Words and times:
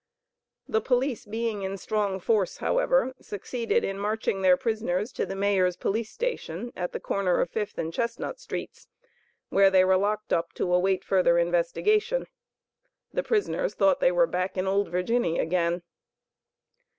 The 0.67 0.81
police 0.81 1.27
being 1.27 1.61
in 1.61 1.77
strong 1.77 2.19
force, 2.19 2.57
however, 2.57 3.13
succeeded 3.21 3.83
in 3.83 3.99
marching 3.99 4.41
their 4.41 4.57
prisoners 4.57 5.11
to 5.11 5.27
the 5.27 5.35
Mayor's 5.35 5.77
police 5.77 6.09
station 6.09 6.73
at 6.75 6.91
the 6.91 6.99
corner 6.99 7.39
of 7.39 7.51
Fifth 7.51 7.77
and 7.77 7.93
Chestnut 7.93 8.39
streets 8.39 8.87
where 9.49 9.69
they 9.69 9.85
were 9.85 9.97
locked 9.97 10.33
up 10.33 10.53
to 10.53 10.73
await 10.73 11.03
further 11.03 11.37
investigation. 11.37 12.25
The 13.13 13.21
prisoners 13.21 13.75
thought 13.75 13.99
they 13.99 14.11
were 14.11 14.25
back 14.25 14.57
in 14.57 14.65
"old 14.65 14.89
Virginny" 14.89 15.37
again. 15.37 15.83